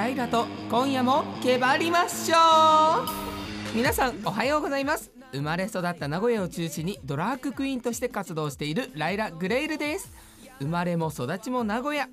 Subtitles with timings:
[0.00, 3.76] ライラと今夜もけばりましょう。
[3.76, 5.10] 皆さんおはようございます。
[5.30, 10.10] 生まれ育った名古屋を中心にドラッグクイーンとして活動しているライラ・グレイルです。
[10.58, 12.08] 生まれも育ちも名古屋。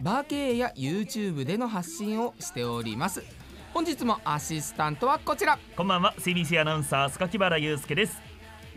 [0.00, 3.22] バー経営や YouTube での発信をしております。
[3.74, 5.58] 本日もアシスタントはこちら。
[5.76, 6.14] こんばんは。
[6.18, 8.18] CBC アナウンサー塚原祐介です。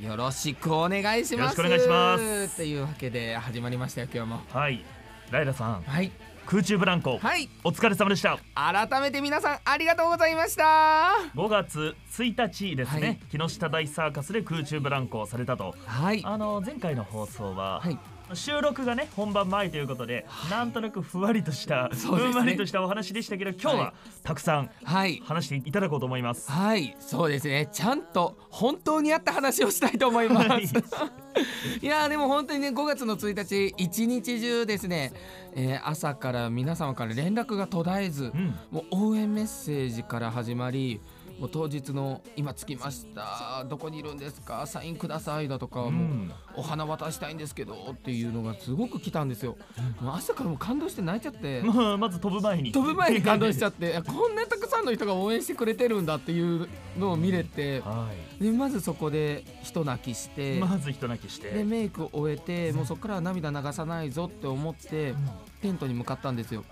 [0.01, 1.57] よろしくお願いします。
[1.57, 2.17] よろしくお願いしま
[2.49, 2.57] す。
[2.57, 4.41] というわけで始まりましたよ今日も。
[4.49, 4.83] はい。
[5.31, 5.81] ライラさん。
[5.83, 6.11] はい
[6.49, 7.47] 空中ブランコ、はい。
[7.63, 8.39] お疲れ様でした。
[8.55, 11.11] 改めて皆さんありがとうございました。
[11.35, 13.19] 5月1日ですね、はい。
[13.29, 15.75] 木下大サーカスで空中ブランコをされたと。
[15.85, 16.23] はい。
[16.25, 17.99] あの前回の放送は、はい
[18.33, 23.93] 収録がね本番前ということで、なんとなくふわりとした、ふんわりとしたお話でしたけど今日は、はい。
[24.23, 25.21] たくさんはい。
[25.25, 26.51] 話していただこうと思います。
[26.51, 26.95] はい。
[26.99, 27.69] そうですね。
[27.71, 30.63] ちゃんと本当にあった話をしたいと思います、はい。
[31.81, 35.13] い、やーでも本当にね5月の1日一日中ですね、
[35.55, 38.55] えー朝から皆様から連絡が途絶えず、うん。
[38.71, 40.99] もう応援メッセージから始まり
[41.39, 43.63] もう当日の「今着きました。
[43.69, 44.67] どこにいるんですか？
[44.67, 46.27] サインください」だとか、うん。
[46.27, 49.57] もうお花渡したいんですけどっていうのがすごく来たんですよ。
[50.01, 51.61] もう朝からもう感動して泣いちゃって。
[51.97, 52.71] まず飛ぶ前に。
[52.71, 57.79] 飛ぶ前に感動しちゃって こんなたくさんの人が応援してくれてるんだっていうのを見れて。
[57.81, 58.09] は
[58.39, 61.51] でまずそこで人泣きして、いまず人泣きして。
[61.51, 65.13] でメイクを終えてもうそこからは涙流さないぞって思って
[65.61, 66.63] テントに向かったんですよ。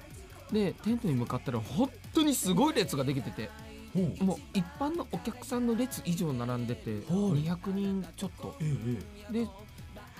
[0.52, 3.50] でテントに向かったら本当にすごい列ができてて
[4.23, 7.02] もう一般のお客さんの列以上並んでてはい。
[7.44, 8.56] 200人ちょっと。
[8.62, 8.76] え
[9.30, 9.48] えで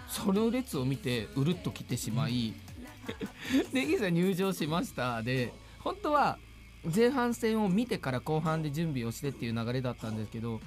[0.08, 2.54] その列を見てうるっと来てしまい
[3.74, 5.22] でいざ入場しました。
[5.22, 6.38] で本当は
[6.96, 10.62] 前半戦を見てから後半で準備をしてっていう流れだったんですけど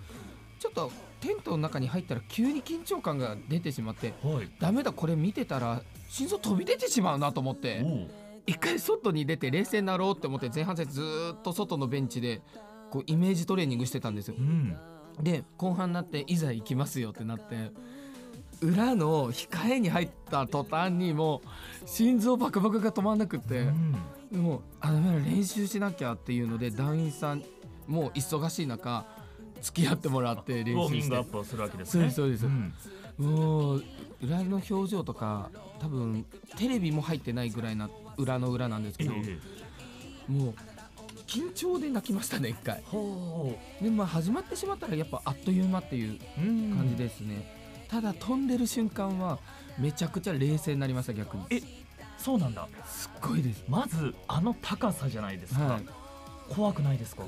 [0.58, 4.50] ちょっとテントの中に入ったら急に緊張感が出てしまってはい。
[4.58, 7.82] ダメだこれ見てたら心臓飛び出てしまうなと思って
[8.46, 12.42] 一回外に出て冷静になろうって思って前半戦ずーっと外のベンチで
[12.90, 14.34] こうイメージトレーニングしてたんですよ。
[14.38, 14.42] う。
[14.42, 14.76] ん。
[15.20, 17.72] で後半になっていざ行きますよってなって
[18.62, 21.42] 裏の控えに入った途端にも
[21.84, 23.92] う心臓バクバクが止まんなくってうん。
[24.32, 27.42] でもあの練習しなきゃっていうので団員さん
[27.86, 29.04] もう忙しい中
[29.60, 31.16] 付き合ってもらって練習して。
[31.56, 32.10] るわけですね。
[32.10, 32.56] そうですそうで
[33.18, 33.22] す。
[33.22, 33.26] ん。
[33.26, 33.84] もう
[34.22, 35.50] 裏の表情とか
[35.80, 36.24] 多分
[36.56, 39.38] テレビも入ってないぐらいな裏の裏なんですけど、え
[40.28, 40.32] え。
[40.32, 40.54] もう
[41.30, 42.82] 緊張で泣きましたね一回。
[42.86, 49.38] ほでまあ始まってしまったらやっぱあっという間っていう感じですね、ただ飛んでる瞬間は
[49.78, 51.44] めちゃくちゃ冷静になりました逆に。
[51.50, 51.62] え
[52.18, 52.66] そうなんだ。
[52.84, 53.62] すっごいです。
[53.68, 55.84] まずあの高さじゃないですか、はい。
[56.48, 57.22] 怖くないですか？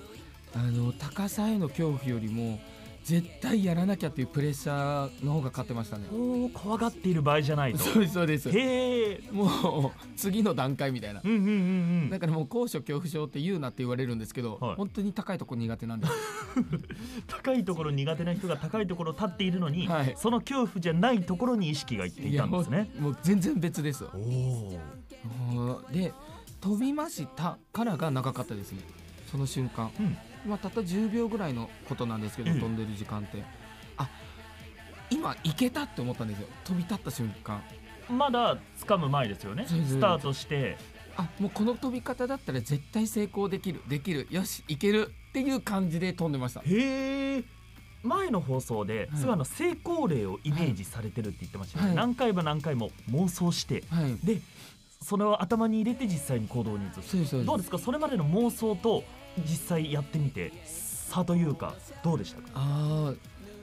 [0.54, 2.58] あの高さへの恐怖よりも
[3.04, 6.06] 絶対やらなきゃっていうプレッシャーの方が勝ってましたね。
[6.54, 7.78] 怖がっている場合じゃないと。
[7.78, 8.50] そうですそうです。
[8.50, 11.20] へえもう次の段階みたいな。
[11.24, 11.50] うんうんうんう
[12.06, 12.10] ん。
[12.10, 14.76] だからもう高所恐怖症って言うなって言われるんですけど、はい。
[14.76, 16.06] 本当に高いとこ苦手なんで
[17.26, 20.14] 高いところ苦手な人が高いところ立っているのに、はい。
[20.16, 22.90] その恐怖じゃないところに意識がいっていたんですね。
[23.00, 24.80] もう全然別ですおお
[25.52, 26.12] うんで
[26.60, 28.78] 飛びましたからが長かったですね。
[29.30, 29.90] その瞬間。
[29.98, 30.16] うん
[30.46, 33.42] まあ、たった10秒ぐらいのことなんですけど、ええ飛んでる時間って。
[33.96, 34.08] あ
[35.10, 36.48] 今行けたって思ったんですよ。
[36.64, 37.62] 飛び立った瞬間。
[38.10, 39.66] まだ掴む前ですよね。
[39.68, 40.76] スタートして。
[41.16, 43.82] あもうこの飛び方だったら絶対成功できる。
[43.88, 44.26] できる。
[44.30, 46.60] よし行けるっていう感じで飛んでました。
[46.60, 47.44] へえ。
[48.02, 49.20] 前の放送で、はい。
[49.20, 51.96] すごいあの成功例をイメージされてるって言ってましたよね、はい。
[51.98, 53.84] 何回も何回も妄想して。
[53.90, 54.16] はい。
[54.24, 54.40] で
[55.02, 57.10] それを頭に入れて実際に行動に移す。
[57.10, 57.46] そうですそうです。
[57.46, 57.78] どうですか？
[57.78, 59.04] それまでの妄想と
[59.38, 62.48] 実際やってみて差というかどうでしたか？
[62.54, 63.18] あー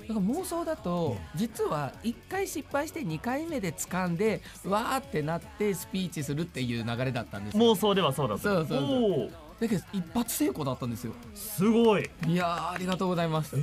[0.07, 7.63] だから妄想だと実は1回失敗して2回目で掴んでわーってなってスピーチするっていう流れだったんですよ。
[7.63, 8.43] 妄想ではそうだった。
[8.43, 9.31] そうそうそう。
[9.59, 11.13] だけど一発成功だったんですよ。
[11.35, 12.09] すごい。
[12.27, 13.55] いやーありがとうございます。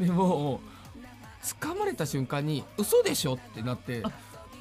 [0.00, 0.60] でも
[1.42, 4.02] 掴まれた瞬間に嘘でしょってなって。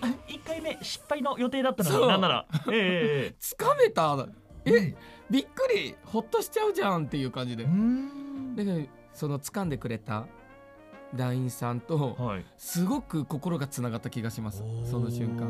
[0.01, 2.45] 1回目失敗の予定だったのになんなら。
[2.69, 3.35] えええ。
[3.39, 4.27] 掴めた
[4.65, 4.95] え
[5.29, 7.63] びっくりほっとしちゃうじゃんっていう感じで。
[7.63, 8.55] えうん。
[8.55, 10.25] だけどその掴んでくれた
[11.15, 12.45] 団員さんとはい。
[12.57, 14.63] すごく心がつながった気がします。
[14.89, 15.49] その瞬間。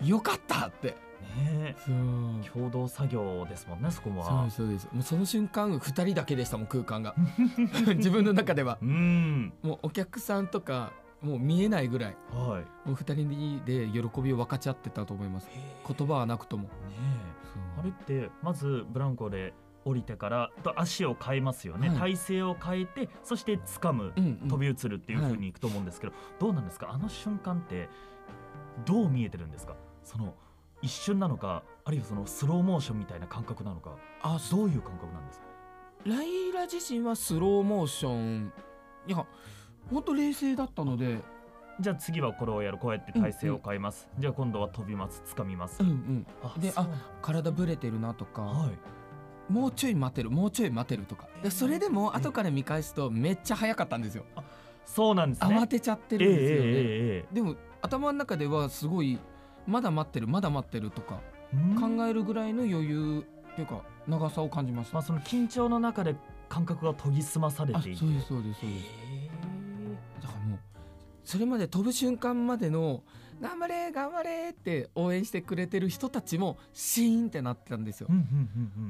[0.00, 0.94] 間よかったって。
[1.36, 1.74] ね
[2.52, 4.88] 共同作業ですもんねそこそうはですそうです。
[4.92, 7.14] もうその瞬間2人だけでしたもん空間が。
[7.96, 8.78] 自分の中では。
[8.80, 9.52] うん。
[9.62, 10.92] もうお客さんとか
[11.22, 12.16] もう見えないぐらい。
[12.32, 12.88] はい。
[12.88, 15.48] もう2人で喜びを分かち合ってたと思います。
[15.86, 16.64] 言葉はなくとも。
[16.64, 16.70] ね
[17.35, 17.35] え
[17.78, 19.54] あれってまずブランコで
[19.84, 21.98] 降りてからと足を変えますよね、はい。
[21.98, 24.48] 体勢を変えてそして掴む、うんうん。
[24.48, 26.90] 飛び移るっていう風にいくと思うんですけど、どうなんですか？
[26.90, 27.88] あの瞬間って
[28.84, 29.76] どう見えてるんですか？
[30.02, 30.34] その
[30.82, 35.46] 一瞬なのかあるいはそのスローモーションみたいな感覚なのかあどういう感覚なんですか？
[36.04, 38.52] ライラ自身はスローモーション
[39.06, 39.24] いや
[39.90, 41.20] ほんと冷静だったので
[41.80, 45.22] じゃあ次はこれをやるこうやって体勢を変えます、じゃあ今度は飛びます。
[45.26, 46.60] 掴みます、うんうん。
[46.60, 46.88] でそう
[47.20, 49.52] 体ブレてるなとか、はい。
[49.52, 51.28] もうちょい待てるもうちょい待てるとか。
[51.42, 54.24] でそれでも後から見返すとめっちゃ早かったんですよ。
[54.84, 55.58] そうなんですね。
[55.58, 59.18] 慌てちゃってええるんですよね、えええでも頭の中ではすごい
[59.66, 61.20] まだ待ってるまだ待ってるとか
[61.52, 61.96] えうん？
[61.98, 66.14] 考えるぐらいの余裕っていうか長さを感じました、まあその緊張の中で
[66.48, 67.98] 感覚が研ぎ澄まされあていて。
[67.98, 68.84] そうですそうですそうです。
[68.84, 69.30] へ
[70.22, 70.58] だからもう
[71.26, 73.02] それまで飛ぶ瞬間までの
[73.40, 78.08] 頑張れ頑張れって応援してくれてる人たちもシーンってなってたんですよ。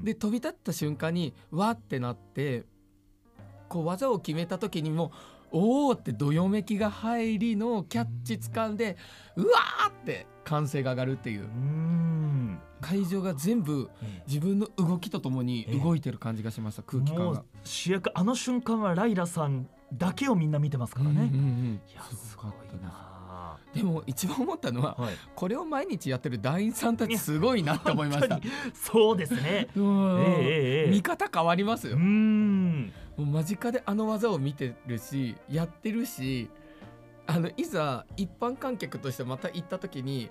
[0.04, 2.64] で飛び立った瞬間にわってなって
[3.68, 5.12] こう技を決めた時にも
[5.52, 8.96] おーってどよめきが入りのキャッチ掴んで
[9.36, 11.48] うわーって歓声が上がるっていう。
[12.80, 17.42] 会場が全部え自分の動きとともに動いてる感じがしました空気感が。
[17.64, 22.52] 主役あの瞬間はライラさんだけをみんな見てますからね、うんうんうんいやすすごい
[22.82, 23.16] な
[23.74, 25.14] でも一番思ったのははい。
[25.34, 28.40] これを毎日やってる団員さんたちすごいなって思いました。
[28.74, 29.68] そうですね。
[29.76, 30.20] うん。
[30.20, 30.90] ええええええ。
[30.90, 31.98] 見方変わりますうーよ。
[31.98, 36.50] んもう間近であの技を見てるしやってるし
[37.26, 40.30] あのいざ一般観客としてまた行った時に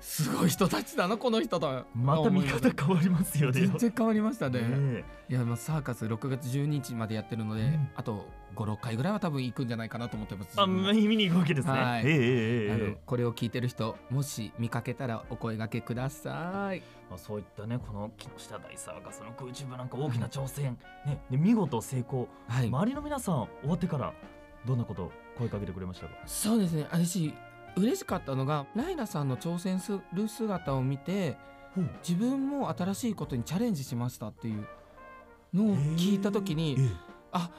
[0.00, 1.84] すごい人たちだなこの人と。
[1.94, 3.60] また見方変わりますよね。
[3.60, 4.60] 全然変わりましたね。
[4.60, 7.88] ねいやまあサーカス6月12日までやってるので、うん。
[7.94, 10.60] あと56回ぐらいは多分行くんじゃないかなと思ってます。
[10.60, 12.02] あ見に行くわけですね、はい。
[12.06, 16.82] えええのえこれを聞いてる人もし見かけたらお声掛けください。
[17.10, 22.28] まあ、そういったねこの木下大サーカスの空中部なんか大きな挑戦、ね、で見事成功。
[22.48, 24.12] はい、周りの皆さん終わってから
[24.66, 26.12] どんなことを声かけてくれましたか？
[26.26, 26.86] そうですね。
[26.90, 27.34] 私
[27.76, 31.36] 嬉しかったのがライラさんの挑戦する姿を見て
[32.06, 34.64] 自分も新しいことにチャレンジしましたっていう
[35.52, 36.76] のを聞いた時に
[37.32, 37.50] あ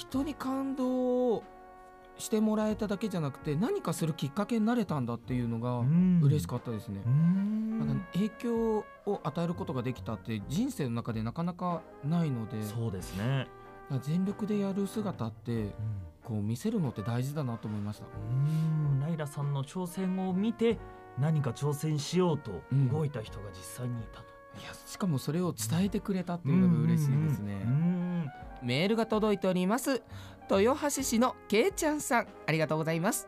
[0.00, 1.42] 人に感動
[2.16, 5.80] してもらえただけじゃなくて何かするきっかけになれたんだっていうのが
[6.22, 7.02] 嬉しかったですね。
[7.04, 7.08] う。
[7.08, 7.78] ん。
[7.78, 13.46] なんか影響を与えることができたって人生の中でなかなかないのでそうですね、
[14.00, 15.72] 全力でやる姿ってうん。
[16.24, 18.06] こう見せるのって大事だなと思いました。
[18.06, 18.08] う
[18.48, 19.00] ん。
[19.00, 20.78] ライラさんの挑戦を見て
[21.18, 22.88] 何か挑戦しようとうん。
[22.88, 24.24] 動いた人が実際にいたと、
[24.58, 27.62] いやしかもそれを伝えてくれたっていうのが嬉しいですね。
[27.64, 27.99] うん
[28.70, 30.00] メールが届いております。
[30.48, 33.26] 豊橋市のけいちゃんさんありがとうございます。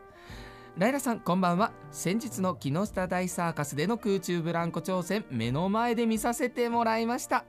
[0.77, 1.73] ライラさんこんばんは。
[1.91, 7.43] 先日の木下大サーカスでの空中ブランコ挑戦目の前で見させてもらいました。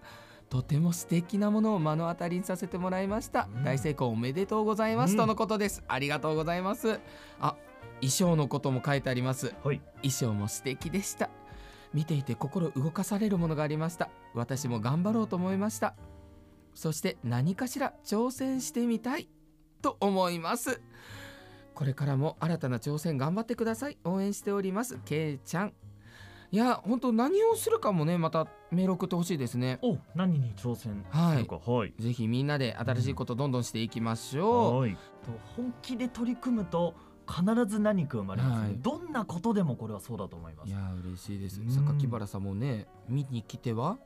[0.51, 3.63] とても素敵なものを目の当たりにさせてもらいました、うん。
[3.63, 5.17] 大成功おめでとうございます、うん。
[5.19, 5.85] とのことです。
[5.87, 6.99] ありがとうございます。
[7.39, 7.55] あ
[8.01, 9.55] 衣装のことも書いてあります。
[9.63, 9.81] はい。
[10.03, 11.31] 衣装も素敵でした。
[11.93, 14.11] 見ていて心動かされるものがありました。
[14.35, 15.95] 私も頑張ろうと思いました
[16.75, 19.29] そして何かしら挑戦してみたい
[19.81, 20.81] と思います。
[21.75, 23.99] これからも新たな挑戦頑張ってください。
[24.05, 24.99] 応援しております。
[25.05, 25.73] けいちゃん。
[26.51, 29.81] いや本当何をするかもねまたメール送ってほしいですね。
[29.83, 31.59] お何に挑戦するか。
[31.59, 34.95] はい、ぜひみんなで新しいことどんどんしていきましょう、はい。
[34.95, 34.99] と
[35.57, 36.95] 本気で取り組むと
[37.29, 38.61] 必ず何か生まれます。
[38.61, 38.79] ね、はい。
[38.79, 40.69] どんなことでもこれはそうだと思います。
[40.69, 41.61] いや嬉しいです。
[41.61, 41.69] うん。
[41.69, 43.99] 榊原さんもね見に来ては？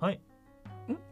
[0.00, 0.20] はい。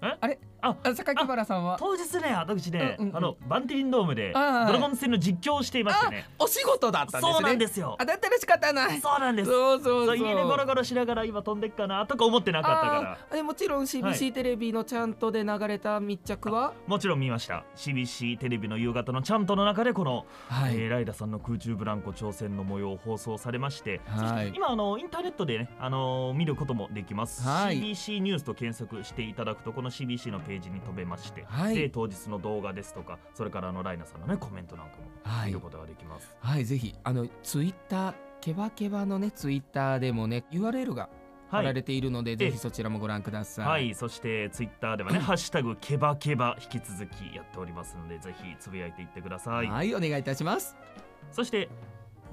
[0.00, 0.38] あれ？
[0.62, 1.76] ああ榊原さんは？
[1.78, 3.16] 当日ね私ね、うんうんうん。
[3.16, 6.28] あのバンテリンドームでドラゴンズ戦の実況をしていましてね。
[6.38, 7.32] お仕事だったんですね。
[7.32, 7.96] そうなんですよ。
[7.98, 9.00] あだったら仕方ない。
[9.00, 9.50] そうなんです。
[9.50, 10.16] そうそうそう。
[10.16, 14.32] 家でゴロゴロしながら今飛んでっかなとか思ってなかったからえもちろんは CBC い。
[14.32, 17.64] テレビのちゃんとで流れた密着は、もちろん見ました。
[17.76, 24.52] CBC テレビの夕方のちゃんとの中でこの、はい、えーライダさんの空中ブランコ挑戦の模様を放送されまして、はい。
[24.54, 27.80] 今あのインターネットでね、あのー見ることもできます、はい。
[27.80, 41.08] CBC ニュースと検索していただくとこの CBC のページに飛べまして、はいで当日の動画ですとかそれからあのライナさんのねコメントなんかもはい見ることができます、はい、ぜひあのツイッターケバケバのねツイッターでもね URL が
[41.48, 43.66] 貼はいられているので、ぜひそちらもご覧ください。
[43.66, 49.66] はい、そしてツイッターではね、 ハッシュタグケバケバ引き続きやっておりますので、ぜひつぶやいていってください。
[49.68, 50.76] はい、お願いいたします。
[51.30, 51.68] そして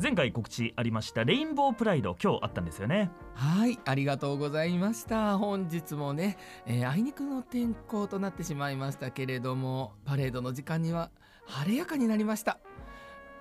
[0.02, 3.12] 前回告知ありましたレインボープライド今日あったんですよね。
[3.36, 5.38] はい、ありがとうございました。
[5.38, 11.12] 本日もね、えーあいにくの天候となってしまいましたけれども、パレードの時間には
[11.46, 12.58] 晴れやかになりました。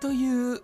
[0.01, 0.61] という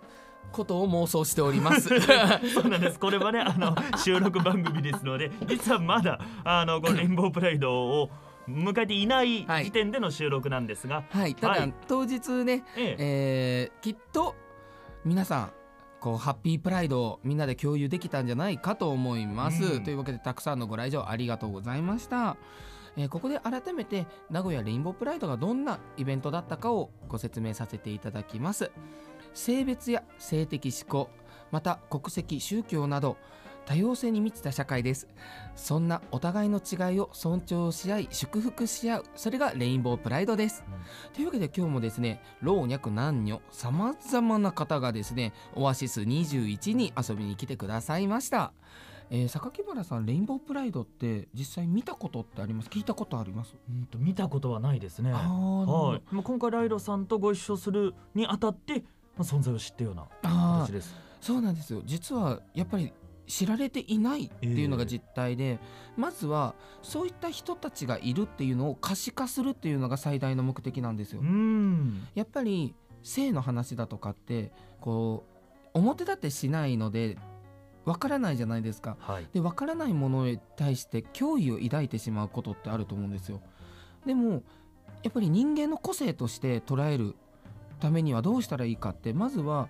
[0.51, 1.89] ことを妄想しております。
[2.53, 2.99] そうなんです。
[2.99, 8.11] これはね、あの収録番組ですので、実はまだあのこのレインボープライドを
[8.47, 14.35] 迎えていないはい時点での収録なんですが、はい、ただ、はい当日ね、えええーきっと
[15.03, 15.58] 皆さん
[15.99, 19.83] こうハッピープライドをみんなで共有できたんじゃないかと思います、うん。
[19.83, 22.37] というわけでたくさんのご来場ありがとうございました、
[22.97, 28.71] えーここで改めて名古屋レインボープライドがどんなイベントだったかをご説明させていただきます。
[29.33, 31.07] 性別や性的指向
[31.51, 33.17] また国籍宗教など
[33.69, 35.07] 多様性に満ちた社会です。
[35.55, 40.63] そんなお互いの違いを尊重し合い祝福し合うそれがレインボープライドです。
[41.13, 48.53] というわけで今日もですね老若男女さまざまな方がですねオアシス21に遊びに来てくださいました、
[49.11, 52.69] えー、榊原さんレインボープライドって実際見たことってあります？
[52.69, 53.53] 聞いたことあります？
[53.69, 55.11] うんと見たことはないですね。
[55.11, 55.21] はい。
[56.11, 58.79] まあ今回ライロさんとご一緒するにあたって、
[59.15, 60.95] まあ、存在を知ったような形です。
[61.21, 61.83] そうなんですよ。
[61.85, 62.93] 実はやっぱり
[63.29, 65.59] 知られていないっていうのが実態で、
[65.95, 71.23] まずはそういった人たちがいるっていうのを可視化するっていうのが最大の目的なんですよう。
[71.25, 72.07] ん。
[72.15, 75.23] やっぱり性の話だとかってこ
[75.73, 77.17] う表立ってしないので
[77.85, 78.97] わからないじゃないですか。
[78.99, 79.27] はい。
[79.31, 83.41] でわからないものに対して脅威を抱いてしまうことってあると思うんですよ。
[84.07, 84.41] でも
[85.03, 87.15] やっぱり人間の個性として捉える
[87.79, 89.69] ためにはどうしたらいいかってまずは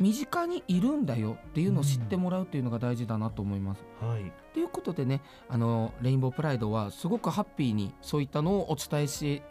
[0.00, 3.84] 身近にいるんだよっていうのを知ってもらうっていうのが大事だなと思います。
[4.00, 4.32] はい。
[4.54, 9.42] ということでねあのレインボープライドはすごくハッピーにそういったのをお伝えし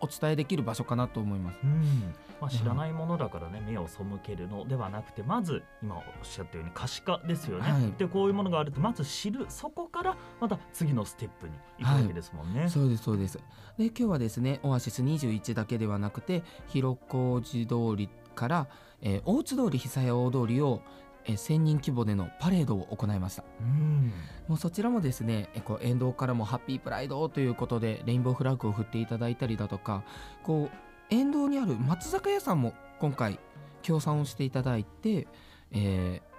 [0.00, 1.58] お伝えできる場所かなと思います。
[1.62, 2.14] うん。
[2.40, 7.70] まあ知らないものだからね目を背けるのではなくてまず今おっしゃったように可視化ですよね。
[7.70, 12.70] はいでこういうものがあるとまず知るそこからまた次のステップに行くわけですもんね。
[12.70, 13.38] そうですそうです。
[13.76, 18.68] で今日はですねオアシス21だけではなくて広小路通りから、
[19.02, 20.82] えー大津通り久屋大通りを、
[21.24, 23.44] えー1000人規模でのパレードを行いました。
[23.60, 24.12] うん。
[24.48, 30.02] もうそちらもですね、えこう沿道からもハッピープライドということでレインボーフラッグを振っていただいたりだとか
[30.42, 30.76] こう
[31.14, 33.38] 沿道にある松坂屋さんも今回
[33.82, 35.28] 協賛をしていただいて、
[35.72, 36.30] えー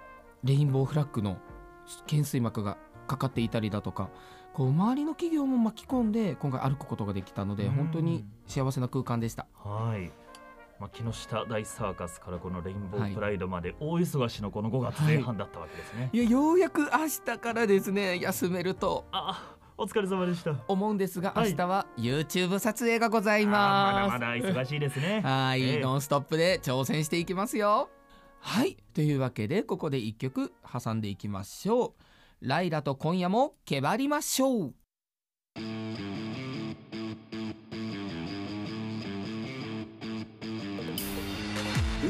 [0.44, 1.38] レインボーフラッグの
[2.00, 2.76] 懸垂幕が
[3.06, 4.10] かかっていたりだとか
[4.54, 9.46] こう周りの企業も巻き込んで今回歩くことができたのでうん本当に幸せな空間でした。
[9.54, 10.10] はい。
[10.78, 16.10] まあ、木下大サーカスからこのレインボはいープライドまで大忙しのこの5月前半だったわけですね。
[16.12, 16.88] いやようやく明
[17.24, 20.54] 日からですね休めるとあ、お疲れ様でした。
[20.66, 24.12] 思うんですがはい明日は YouTube 撮影がございます。
[24.12, 25.20] まだまだ忙しいですね。
[25.20, 27.88] はい、ええノンストップで挑戦していきますよ。
[28.40, 31.92] はい、というわけでここで一曲挟んでいきましょう。
[32.40, 34.74] ライラと今夜もけばりましょう。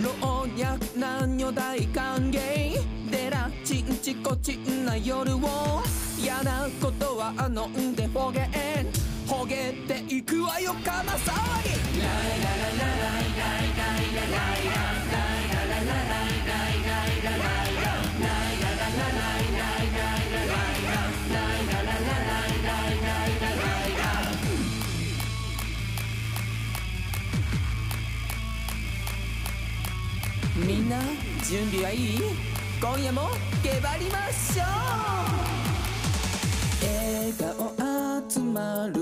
[0.01, 3.11] 老若男女大歓迎。
[3.11, 5.83] でらちんちこちんな夜を。
[6.19, 9.13] 嫌なことはあのんでほげん。
[9.27, 11.33] ほげていくわよかな騒
[11.63, 15.02] ぎライラララライライライライライライ
[30.67, 30.99] みんな
[31.49, 32.19] 準備はいい
[32.81, 33.31] 今夜も
[33.63, 34.67] けばりましょう
[36.85, 39.01] 笑顔集まる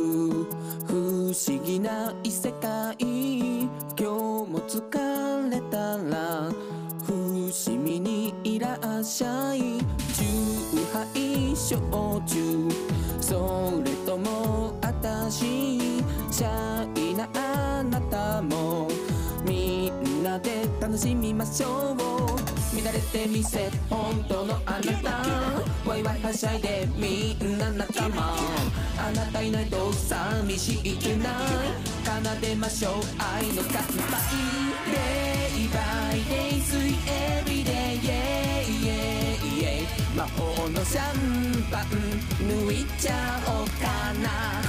[0.86, 6.50] 不思議な異世界今日も疲れたら
[7.04, 9.80] 伏見にいらっしゃい。
[10.14, 10.24] 酎
[10.92, 11.80] ハイ焼
[12.26, 12.68] 酎
[13.20, 19.09] それともあたしシャイなあなたも。
[20.30, 21.98] なで楽しみましょう。
[21.98, 25.90] 乱れてみせ本当のあなた。
[25.90, 28.36] ワイワイはしゃいでみんな仲間。
[28.96, 31.30] あなたいないと寂しいくな。
[31.30, 31.34] い
[32.04, 32.92] 奏でましょう。
[33.18, 34.22] 愛の乾杯
[34.86, 36.78] Day by day 水
[37.10, 39.02] everyday yeah yeah
[39.58, 41.86] yeah 魔法のシャンパン
[42.46, 44.60] 抜いちゃおうかな。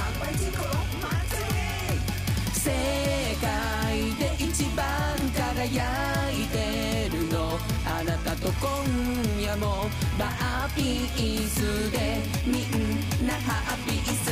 [2.52, 3.21] 世界
[8.62, 8.70] 今
[9.42, 14.30] 夜もバーピースでみんなハッピース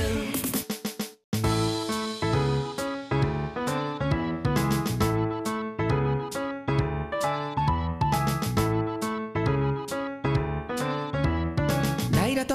[12.17, 12.55] ライラと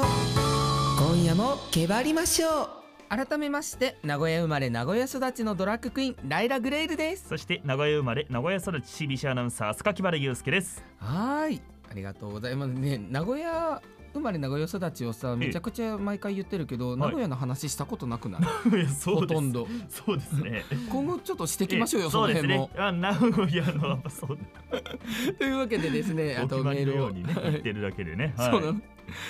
[0.97, 2.74] 今夜もけばりましょう。
[3.09, 7.27] 改めまして名古屋生まれ名古屋育ちのドラッグクイーンライラグレイルです。
[7.29, 10.83] そして名古屋生まれ名古屋育ち CBC アナウンサー塚木原祐介です。
[10.97, 11.61] はーい。
[11.89, 12.69] ありがとうございます。
[12.73, 13.81] ね名古屋
[14.15, 16.97] 生まれ名古屋育ちをさめちゃくちゃ毎回言ってるけど、い。
[16.97, 19.67] 名古屋の話したことなくな い、いほとんど。
[19.89, 20.63] そうですね。
[20.89, 22.55] 今後ちょっとしていきましょうよえその辺も。
[22.55, 22.83] そうですね。
[22.85, 24.37] あ名古屋のやっぱそう。
[25.37, 28.51] というわけでですね あとメールをりのようにね言ってるだけでねはい。
[28.51, 28.81] そうなの。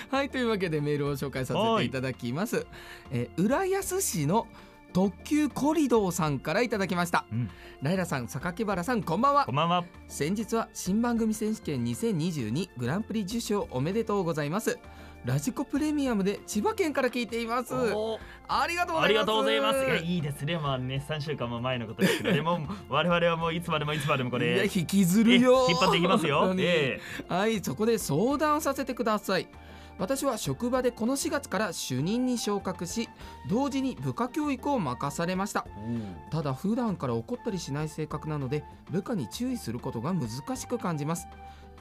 [0.10, 2.65] はいというわけでメールを紹介させていただきます、
[3.12, 4.48] えー浦安市の
[4.96, 7.25] 特急コリドーさんからいただきました。
[7.30, 7.50] うん。
[7.82, 9.46] ライラさん榊原さんこんばんは。
[9.46, 9.84] こんばんは。
[10.08, 14.80] 先日は新番組選手権2022グランプリ受賞おめでとうございます。
[15.25, 17.74] ラジコプレミアムで千葉県から聞いています。
[18.48, 19.04] ありがとうございます。
[19.04, 19.80] ありがとうございます。
[19.80, 20.58] いやいいですね。
[20.58, 26.56] まあね3週間も前のことですけどでも 我々はもういつまでもいつまでもこれ引きずえ引っるよ張っていきますよ。
[26.58, 27.02] え。
[27.28, 29.50] はいそこで相談させてください
[29.98, 33.08] 私は職場でこの4月から主任に昇格し
[33.50, 35.66] 同時に部下教育を任されました。
[35.78, 41.28] えただ普段から怒ったりしない性格なので部下に注意することが難しく感じます。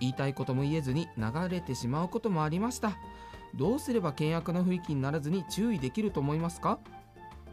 [0.00, 2.92] 言いたいことも言えずに流れてしまうこともありました。
[3.54, 6.78] どうすれば険悪な雰囲気にならずに注意できると思いますか？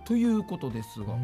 [0.06, 1.16] ということですが。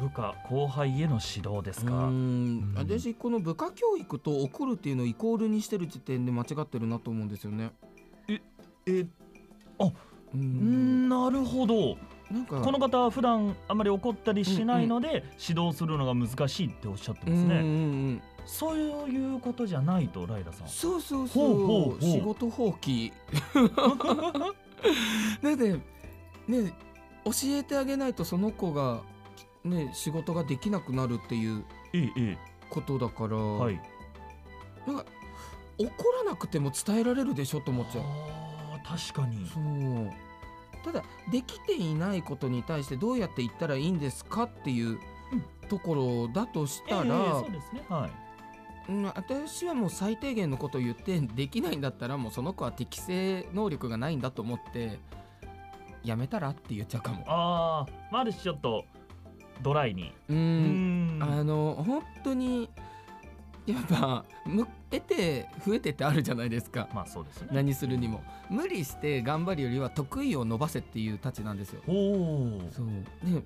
[0.00, 1.92] 部下後輩への指導ですか？
[1.92, 2.08] ん。
[2.08, 2.74] うん。
[2.76, 7.70] 私この部下教育と怒るっていうのをイコールにしてる時点で間違ってるなと思うんですよね
[8.86, 9.06] えう
[10.34, 11.08] うーん。
[11.08, 11.96] なるほど。
[12.30, 17.56] なんかこの方は普段あまり怒ったりしないので指導するのが難しいっておっしゃってますね。
[17.56, 17.66] うんうんう
[18.12, 20.68] んそういうことじゃないとライラさん。
[20.68, 21.54] そうそうそう。
[21.54, 22.02] ほうほうほう。
[22.02, 23.12] 仕事放棄。
[25.42, 25.72] だって
[26.48, 26.72] ね
[27.24, 29.02] 教えてあげないとその子が
[29.62, 31.64] ね仕事ができなくなるっていう
[32.70, 33.80] ことだから、えはい。
[34.86, 35.04] なんか
[35.78, 38.04] 怒らなくても伝えられるでしょと思っちゃう
[38.84, 39.46] 確かに。
[39.46, 40.10] そう。
[40.84, 44.98] ただできていないことに対してどうやって言ったらいいんですかっていう
[45.68, 47.84] ところだとしたら、ええそうですね。
[47.88, 48.10] はい。
[48.88, 54.98] うん、私はもう最低限のことを言ってできないんだったらもうその子は適正能力がないんだと思って
[56.02, 57.24] やめたらって言っちゃうかも。
[57.28, 58.84] ああまあある種ちょっと
[59.62, 60.12] ドライに。
[60.28, 61.22] ううんん。
[61.22, 62.68] あの本当に
[63.66, 66.88] やっぱむ得て増えてってあるじゃないですか。
[66.92, 67.48] まあそうですね。
[67.52, 68.22] 何するにも。
[68.48, 71.82] 無理して頑張るよりは得意を伸ばせっていうたちなんですよ。
[71.86, 72.86] おおそう。
[73.24, 73.42] で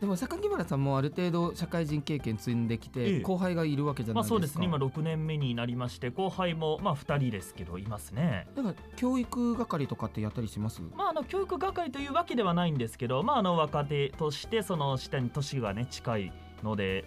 [0.00, 3.20] でも榊原さんもある程度社会人経験積んできて、ええ。
[3.20, 4.34] 後輩がいるわけじゃないですか。
[4.34, 4.58] まあそうです。
[4.58, 8.48] ね今6年目になりまして後輩もまあ2人ですけどいますね。
[8.56, 10.82] だから教育係とかってやったりします？
[10.96, 16.32] まあ、あの教育係というわけではないんですけど、まあ、あの若手としてその下に年がね近い
[16.64, 17.04] ので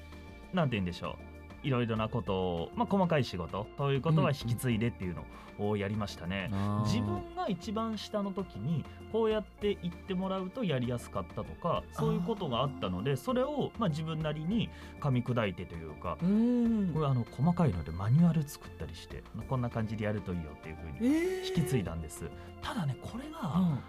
[0.54, 1.35] なんて言うんでしょう
[1.66, 5.26] いろいろなことを、まあ、細かい仕事ということは引き継いでっていうの
[5.68, 6.52] をやりましたね。
[6.86, 16.94] 自分が一番下の時にこうやって言ってもらうとやりやすかったとかそういうことがあったのでそれをまあ自分なりに噛み砕いてというかうーん。
[16.94, 21.48] これあの細かいのでマニュアル作ったりしてこんな感じでやるといいよっていうふうにえー。
[21.48, 22.30] 引き継いだんです。
[22.62, 23.80] ただねこれが、うん。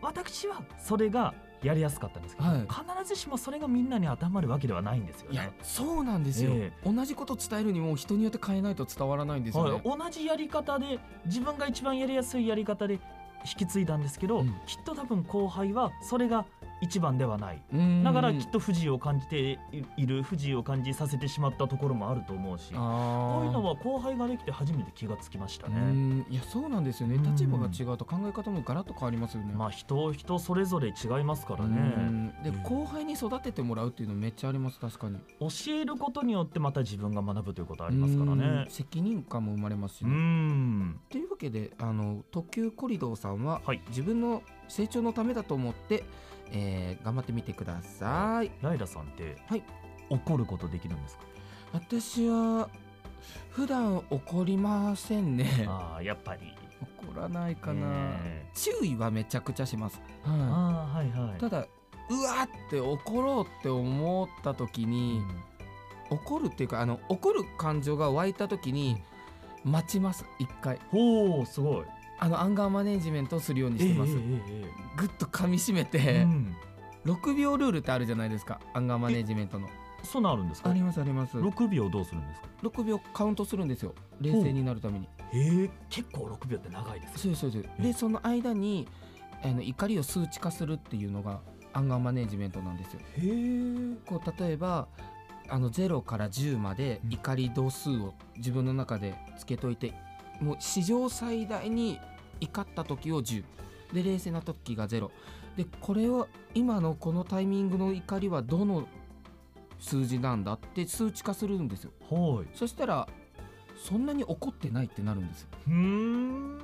[0.00, 2.60] 私はそれがやりやすかったんですけど、はい。
[2.60, 5.52] 必ずしもそれがみんなに当てはまるわけではないんですよね。
[5.62, 13.00] そうなんですよ、え同じこと伝えるにも人によって変えないと伝わらないんですよね、はい、同じやり方で自分が一番やりやすいやり方で引
[13.58, 14.54] き継いだんですけど、うん。
[14.66, 16.46] きっと多分後輩はそれが
[16.82, 17.62] 一番ではない。
[17.72, 18.02] うん。
[18.02, 19.58] だからきっと不自由を感じて
[19.96, 25.76] いる不自由を感じさせてしまったところもあると思うしこあういうのは後輩ができて初めて気がつきましたうね。
[25.80, 26.26] ん。
[26.28, 27.14] いやそうなんですよね。
[27.14, 27.22] うん。
[27.22, 31.76] 立場が違うと考え方もガラッと変わりますよね、まあ人人それぞれ違いますからうね。
[31.76, 32.34] ん。
[32.42, 32.62] でうん。
[32.64, 35.18] 後輩に育ててもらうっていうのめっちゃあります確かに。
[35.40, 38.38] 教えることによってまた自分が学ぶということありますからうん。
[38.38, 38.66] ね。
[38.68, 41.00] 責任感も生まれますしうね、ん。
[41.10, 43.80] というわけであの特急コリドーさんは、はい。
[43.88, 44.42] 自分の
[44.72, 46.04] 成長のためだと思って、
[46.50, 48.50] えー頑張ってみてください。
[48.62, 49.62] ライラさんって、はい。
[50.08, 51.24] 怒ることできるんですか？
[51.72, 52.68] 私は
[53.50, 55.66] 普段怒りませんね。
[55.68, 56.54] ああ、やっぱり。
[57.04, 57.86] 怒らないかな、
[58.24, 58.46] え。
[58.54, 60.36] 注意はめちゃくちゃします、あは
[60.92, 61.36] あ、はいはい。
[61.36, 61.40] い、。
[61.40, 61.66] ただ
[62.10, 65.20] うわって怒ろうって思った時に、
[66.10, 69.00] 怒るっていうかあの怒る感情が湧いた時に
[69.64, 70.24] 待ちます。
[70.38, 70.78] 一回。
[70.90, 71.84] ほう、すごい。
[72.24, 74.64] あのアンガーマネジメントをするようにしてます、ええ
[74.96, 76.56] ぐっと噛み締めええて、うん。
[77.04, 79.68] 6秒ルールってあるじゃないですかアンガーマネジメントの。
[80.04, 80.70] そんなるんですか？
[80.70, 80.72] あ。
[80.72, 81.36] りますあります。
[81.36, 85.08] 六秒どうするんですか？6秒カウントするんですよ冷静になるために。
[85.34, 87.18] ええ結構六秒って長いです。
[87.18, 88.86] そうですそうでその間に
[89.42, 91.40] あの怒りを数値化するっていうのが
[91.72, 93.00] アンガーマネジメントなんですよ。
[93.00, 93.96] へえ。
[94.06, 94.86] こう例えば
[95.48, 99.92] あの0から10までうん怒り度数を自分の中でつけといて
[100.40, 101.98] もう史上最大に
[102.40, 103.44] 怒った時を10
[103.92, 105.10] で冷静な時が0
[105.56, 108.86] でこれを今のこのタイミングの怒りはどの
[109.78, 111.90] 数字なんだって数値化するんですよ。
[112.08, 112.46] はい。
[112.54, 113.08] そしたら
[113.76, 115.48] そんなに怒ってないってなるんですよ。
[115.66, 116.58] うーん。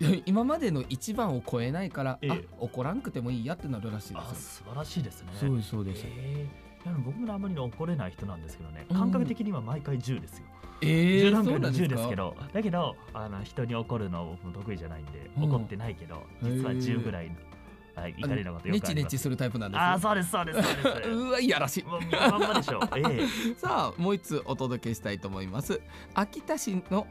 [0.26, 2.30] 今までの一番を超えないから、ええ。
[2.30, 5.30] あ怒らんくてもいいやってなるらしいであす素晴らしいですね。
[5.34, 6.04] そうですそうです。
[6.06, 6.88] えー。
[6.90, 8.86] いや僕もあまりに怒れない人なんですけどね。
[8.90, 8.96] うん。
[8.96, 10.46] 感覚的には毎回10ですよ、
[10.80, 12.36] え10ー、段階の10そうなんですけど。
[12.52, 15.44] だけどあの人に怒るの僕も得意じゃないんで、うん。
[15.44, 16.78] 怒ってないけど実はへー。
[16.78, 17.34] 10ぐらいの、
[18.02, 21.10] はい、怒りのことよネくありますチネチするタイプなんですああそうですそうですそうです。
[21.10, 21.84] うわいやらしい。
[21.84, 22.80] もうまんまでしょ。
[22.96, 23.54] ええ。
[23.58, 25.80] さあもう一つお届けしたいと思います。
[26.14, 27.06] 秋田市の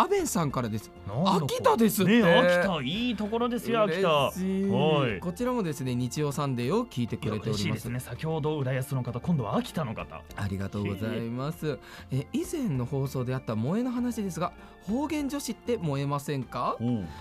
[0.00, 0.90] アベンさんからです。
[1.26, 4.08] 秋田ですね秋田いいところですよ秋田。
[4.08, 4.32] は
[5.14, 5.20] い。
[5.20, 7.48] こちらもですね日曜サンデーを聞いてくれております。
[7.48, 8.00] 嬉しいですね。
[8.00, 10.22] 先ほど浦安の方今度は秋田の方。
[10.36, 11.78] ありがとうございます。
[12.10, 14.54] え以前の放送であった萌えの話ですが
[14.86, 16.78] 方言女子って萌えませんか？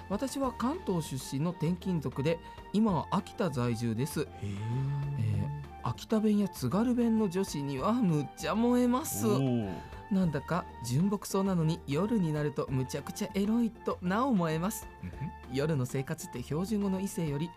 [0.09, 2.39] 私は関東出身の転勤族で
[2.71, 4.25] 今は秋田在住です。
[4.41, 5.58] え
[5.89, 9.25] 秋田弁や津軽弁の女子にはむっちゃ萌えます。
[10.11, 14.87] なんだか純朴そうなのに夜になるとむちゃくちゃエロいとなお燃えます。
[15.51, 17.49] 夜の生活って標準語の異性より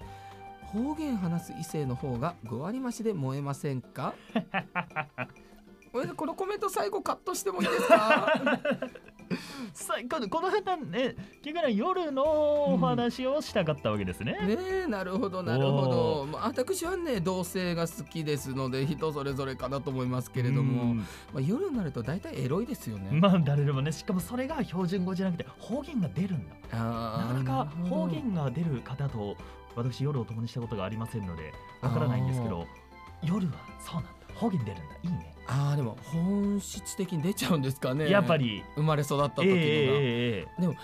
[0.62, 4.14] 方言話す異性の方が5割増しで燃えませんか？
[5.92, 8.32] これでこのコメント最後カットしてもいいですか？
[9.72, 20.98] さこのこの方ね結局ね夜のお話をしたかったわけですね、ねえなるほどなるほど、まあ、私はね同性が好きですので人それぞれかなと思いますけれども、うん。
[20.98, 21.04] ま
[21.36, 26.54] あ、夜になると大体エロいですよね、まあ誰でもねしかもそれが標準語じゃなくて方言が出るんだ。
[26.72, 29.36] なかなか方言が出る方と
[29.74, 32.66] 私夜を共にしたことがありませんのでわからないんですけど
[33.22, 34.94] 夜はそうなんだ方言出るんだ。
[35.02, 35.34] いいね。
[35.46, 38.08] あーでも本質的に出ちゃうんですかね。
[38.08, 38.64] やっぱり。
[38.76, 40.76] 生まれ育った時のが、えええええ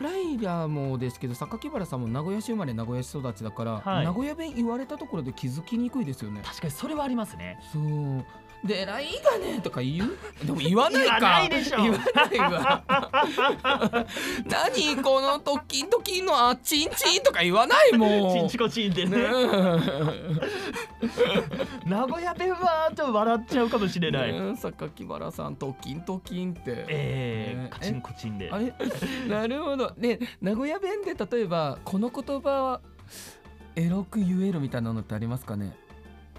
[0.00, 4.04] ライラもですけど榊原さんも名古屋市生まれ名古屋市育ちだから、はい。
[4.06, 6.40] 名古屋弁言われたところで気づきにくいですよね。
[6.42, 7.58] え確かにそれはありますね。
[7.70, 8.24] そう
[8.64, 10.18] で「ライがね」とか言う？
[10.46, 11.18] でも言わないか。
[11.20, 11.78] 言わないでしょ。
[11.82, 12.84] 言わないわ。
[14.46, 18.38] 何このトッキントキンのあチンチンとか言わないもん。
[18.38, 19.16] チンチコチンでね。
[19.18, 19.28] ね
[21.86, 26.70] 名古屋弁はちょっと笑っちゃうかもしれえない、ねえ榊原さんトキントキンって。
[26.72, 28.50] ねええカチンコチンで。
[28.52, 28.74] あれ？
[29.28, 29.92] なるほど。
[29.96, 32.80] ね名古屋弁で例えばこの言葉は
[33.76, 35.72] エロく言えるみたいなのってありますかね？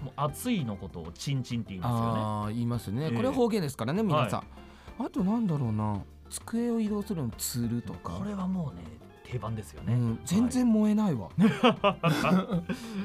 [0.02, 2.20] もう暑いのことをチンチンって言いますよね。
[2.20, 3.16] ああ言いますね、ええ。
[3.16, 4.42] これは方言ですからね皆さん、
[5.04, 6.00] あとなんだろうな。
[6.30, 8.12] 机を移動するのつるとか。
[8.12, 8.82] これはもうね
[9.24, 11.30] 定番ですよね、うん、全然燃えないわ、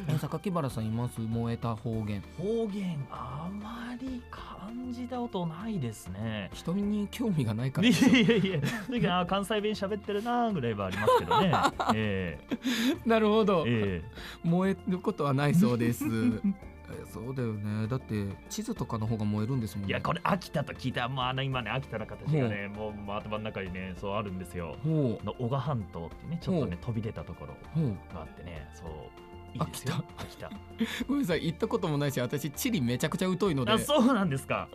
[0.09, 1.21] え榊原さんいます？
[1.21, 2.21] 燃えた方言。
[2.37, 6.49] 方言あまり感じたことないですね。
[6.51, 8.59] 人に興味がないかいらやいやいや。
[8.59, 11.53] だけどあ関西弁喋ってるなぐらいはありますけどね。
[11.95, 12.39] え。
[13.05, 14.11] なるほど、ええ。
[14.43, 16.03] 燃えることはないそうです
[16.89, 17.87] えそうだよね。
[17.87, 19.87] だって地図とかの方が燃えるんですもんね。
[19.89, 21.07] えいやこれ秋田と聞いた。
[21.09, 24.75] もうあの今ね秋田の形がねもう頭の中にねそうあるんですよ。
[24.85, 27.53] の男鹿半島ってねちょっとね飛び出たところ
[28.13, 28.89] があってねそう
[29.53, 29.95] いいですよ。
[30.17, 30.49] 秋田
[31.07, 31.45] ごめんなさい。
[31.45, 33.71] 行ったこともないし私地理めちゃくちゃ疎いので。
[33.71, 34.67] あそうなんですか。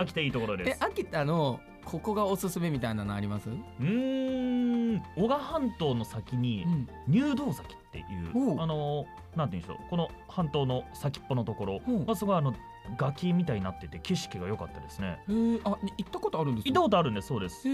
[0.00, 0.70] 秋田いいところです。
[0.70, 5.02] え秋田のここがおすすめみたいなのあります、うーん。
[5.16, 8.60] 男鹿半島の先にん、入道崎っていう、おう。
[8.60, 9.90] あのなんて言うんでしょう。
[9.90, 11.80] この半島の先っぽのところ。
[11.88, 12.04] おう。
[12.04, 12.54] がすごいあの
[12.96, 15.18] 崖みたいになってて景色が良かったですね。
[15.28, 17.28] あに行ったことあるんです行ったことあるんです。
[17.28, 17.68] そうです。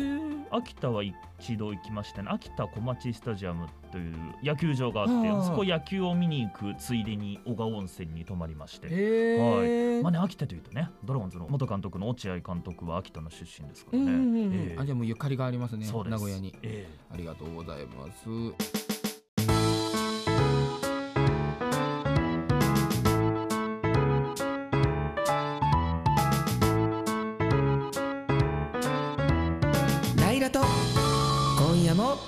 [0.51, 2.29] 秋田は一度行きましたね。
[2.31, 5.13] 秋田小町スタジアムという野球場があって
[5.45, 8.89] そこ野球を見に行くついでに小川温泉に泊まりまして。
[8.91, 10.03] へー。
[10.03, 14.51] まあね秋田というとねドラゴンズの元監督の落合監督は秋田の出身ですからうんうんうん。
[14.51, 14.79] ねええ。
[14.79, 15.87] あじゃあもうゆかりがありますね。
[15.87, 16.55] 名古屋に。
[16.63, 16.89] え。
[17.13, 19.02] ありがとうございます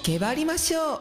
[0.04, 1.00] けばりましょう。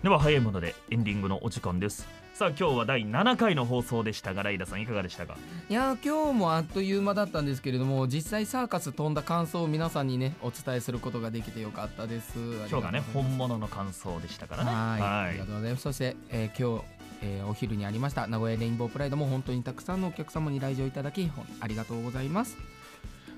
[0.00, 2.06] えでは早いものでエンディングのお時間です。
[2.34, 5.36] さあ今日は第7回の放送でしたがライダさんいかがでしたか？
[5.68, 12.38] いやー今日もあっという間だったんですけれども実際サーカス飛んだ感想を皆さんにねお伝えすることができてよかったです。
[12.70, 14.70] 今日がね本物の感想でしたからね。
[14.70, 14.78] はい。
[14.78, 15.32] あはい。
[15.32, 15.82] りがとうございます。
[15.82, 16.84] そして、えー今日
[17.22, 21.28] えーお昼にありました名古屋レインボープライドも本当にたくさんのお客様に来場いただき
[21.60, 22.56] ありがとうございます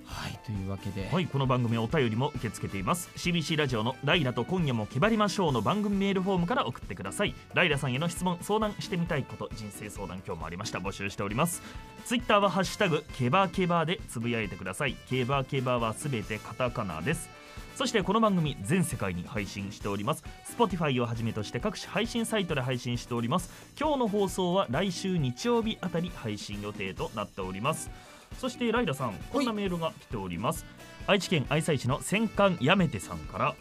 [0.09, 0.39] はい。
[0.45, 3.11] というわけで、はい、この番組はお便りも受け付けています。
[3.17, 7.35] CBC ラジオのライラと今夜もけばりましょうの番組メールフォームから送ってください。
[7.55, 10.79] ライラさんへの質問相談してみたいこと人生相談今日もありました。
[10.79, 11.63] 募集しております。
[12.07, 14.97] ツイッターはハッシュタグケバケバでつぶやいてください。
[15.09, 17.29] ケバケバはすべてカタカナです。
[17.77, 20.25] そしてこの番組全世界に配信しております。
[20.57, 23.51] Spotify をはじめとして各種配信サイトで配信しております。
[23.79, 27.91] 今日の放送は来週日曜日あたり配信予定となっております
[28.39, 30.65] そしてライダさんこんなメールが来ております。
[31.07, 33.55] 愛知県愛西市の戦艦やめてさんから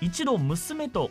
[0.00, 1.10] 一度娘と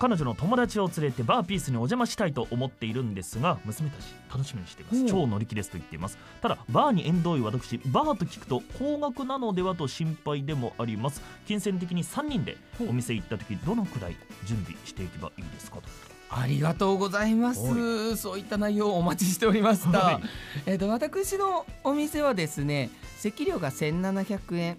[0.00, 5.04] 彼女の友達を連れてバーピースにお邪魔したいと思っているんですが娘たち楽しみにしています。
[5.04, 6.18] 超乗り気ですと言っています。
[6.40, 11.22] ただバーに縁遠い私バーと聞くと高額なのではと心配でもあります。
[11.46, 12.56] 金銭的に3人で
[12.88, 15.82] お店行った時どのくらい準備していけばいいですかと
[16.30, 17.60] ありがとうございます。
[17.60, 20.20] はそういった内容をお待ちしておりました、はい。
[20.66, 24.78] えっ、と私のお店はですね席料が1700円。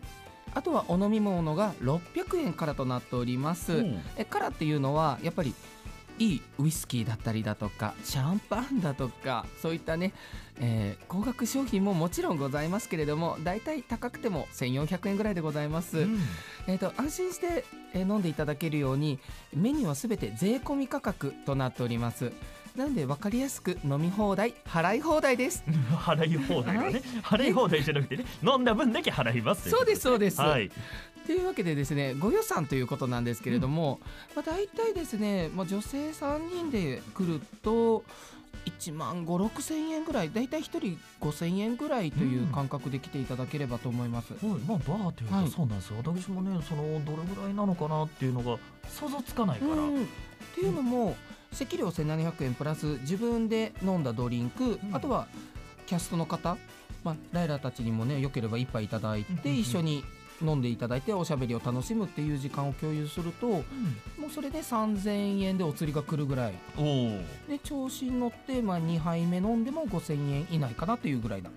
[0.53, 3.85] あとはお飲み物が600円からとなっております、
[4.17, 5.53] えからっていうのはやっぱり
[6.21, 10.13] いいウイスキーだったりだとかシャンパンだとかそういったね、
[10.59, 16.19] えー高額商品ももちろんございますけれどもだいたい高くても1400円ぐらいでございます、うん。
[16.67, 19.19] えー、と安心して、えー飲んでいただけるように
[19.53, 22.31] メニューはすべて税込み価格となっております
[22.75, 25.63] なので分かりやすく飲み放題払い放題です。
[25.91, 27.01] 払い放題だね。
[27.23, 30.71] 払い放題じゃなくてね飲んだ分だけ払いますそうですそうです、はい。
[31.25, 33.99] というわけでですねご予算ということなんですけれども、
[34.35, 38.03] まあ、大体ですね、まあ、女性3人で来ると
[38.65, 45.47] 1万5 6千円ぐらい大体1人5千円ぐらいという感覚で来ていただければと思います、はい、まあバーというと、はい。
[45.49, 45.97] そうなんですよ。
[45.97, 48.57] 私もねそのどれぐらいなのかなっていうのが
[48.87, 50.03] 想像つかないから、うん。
[50.03, 50.05] っ
[50.53, 51.15] ていうのも
[51.51, 54.95] 席料1700円プラス自分で飲んだドリンク、うん。
[54.95, 55.27] あとは
[55.85, 56.57] キャストの方、
[57.03, 59.37] まあ、ライラたちにもねよければ一杯いただいうんうんうん。
[59.39, 60.03] て一緒に
[60.41, 63.61] 飲んでいただいておしゃべりを楽しむっていう時間を共有するとも
[64.27, 66.53] うそれで3000円でお釣りが来るぐらい。
[67.47, 71.51] で調子に乗って、まあ、2杯目飲んでも5000円以内かなというぐらいな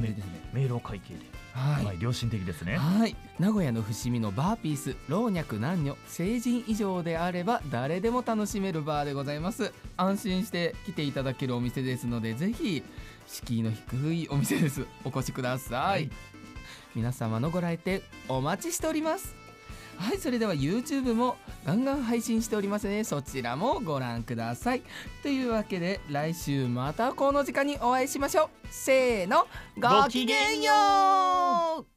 [0.00, 0.40] 感じですね。
[0.52, 1.20] 迷路会計で、
[1.52, 1.84] はい。
[1.84, 2.76] はい、良心的ですね。
[2.76, 3.16] はい。
[3.38, 9.72] 名古屋の伏見のバーピース老若男女成人以上であれば誰でも楽しめるバーでございます。
[9.96, 12.82] 安心して来ていただけるお店ですのでぜひ
[13.26, 14.86] 敷居の低いお店です。
[15.04, 16.10] お越しください、はい。
[16.94, 19.37] 皆様のご来店お待ちしております
[19.98, 24.82] はいそれでは YouTube もガンガン配信しておりますのでそちらもご覧ください。
[25.22, 28.48] というわけで来週またこの時間にお会いしましょう。
[28.70, 30.72] せーのごきげんよ
[31.80, 31.88] う。